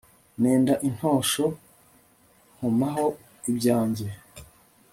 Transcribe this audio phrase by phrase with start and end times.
[0.41, 1.45] nenda intosho
[2.55, 3.07] nkomaho
[3.49, 4.07] ibyanjye